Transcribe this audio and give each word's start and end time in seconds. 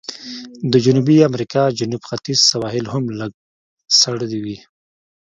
د 0.71 0.73
جنوبي 0.85 1.17
امریکا 1.29 1.63
جنوب 1.79 2.01
ختیځ 2.09 2.39
سواحل 2.51 2.85
هم 2.93 3.03
سړ 3.99 4.17
وي. 4.43 4.57